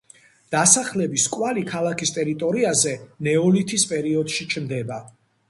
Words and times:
დასახლების 0.53 1.25
კვალი 1.35 1.63
ქალაქის 1.71 2.15
ტერიტორიაზე 2.15 2.95
ნეოლითის 3.29 3.87
პერიოდში 3.95 4.51
ჩნდება. 4.57 5.01